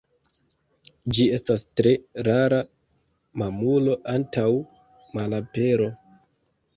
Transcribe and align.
Ĝi 1.17 1.25
estas 1.35 1.63
tre 1.81 1.91
rara 2.27 2.61
mamulo, 3.41 3.93
antaŭ 4.15 4.47
malapero. 5.19 5.91